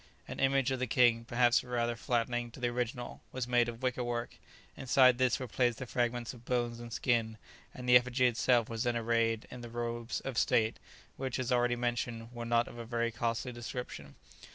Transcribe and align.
An 0.27 0.39
image 0.39 0.71
of 0.71 0.79
the 0.79 0.87
king, 0.87 1.25
perhaps 1.25 1.63
rather 1.63 1.95
flattering 1.95 2.49
to 2.49 2.59
the 2.59 2.69
original, 2.69 3.21
was 3.31 3.47
made 3.47 3.69
of 3.69 3.83
wicker 3.83 4.03
work; 4.03 4.37
inside 4.75 5.19
this 5.19 5.39
were 5.39 5.47
placed 5.47 5.77
the 5.77 5.85
fragments 5.85 6.33
of 6.33 6.43
bones 6.43 6.79
and 6.79 6.91
skin, 6.91 7.37
and 7.71 7.87
the 7.87 7.95
effigy 7.95 8.25
itself 8.25 8.67
was 8.67 8.81
then 8.81 8.97
arrayed 8.97 9.45
in 9.51 9.61
the 9.61 9.69
robes 9.69 10.19
of 10.21 10.39
state, 10.39 10.77
which, 11.17 11.37
as 11.37 11.51
already 11.51 11.75
mentioned, 11.75 12.31
were 12.33 12.45
not 12.45 12.67
of 12.67 12.79
a 12.79 12.83
very 12.83 13.11
costly 13.11 13.51
description. 13.51 14.15